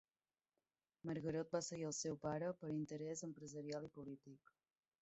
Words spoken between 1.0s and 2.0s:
Margarot va seguir al